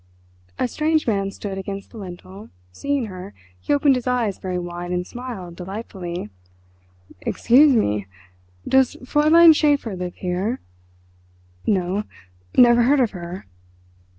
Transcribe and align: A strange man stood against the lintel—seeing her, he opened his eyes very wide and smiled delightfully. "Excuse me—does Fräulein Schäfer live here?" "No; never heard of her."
A 0.57 0.67
strange 0.67 1.05
man 1.05 1.29
stood 1.29 1.59
against 1.59 1.91
the 1.91 1.99
lintel—seeing 1.99 3.05
her, 3.05 3.35
he 3.59 3.71
opened 3.71 3.93
his 3.93 4.07
eyes 4.07 4.39
very 4.39 4.57
wide 4.57 4.89
and 4.89 5.05
smiled 5.05 5.55
delightfully. 5.55 6.31
"Excuse 7.19 7.75
me—does 7.75 8.95
Fräulein 9.03 9.53
Schäfer 9.53 9.95
live 9.95 10.15
here?" 10.15 10.59
"No; 11.67 12.05
never 12.57 12.81
heard 12.81 12.99
of 12.99 13.11
her." 13.11 13.45